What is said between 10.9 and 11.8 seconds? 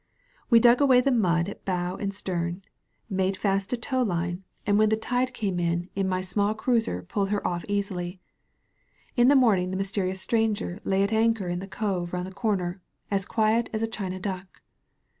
at anchor in the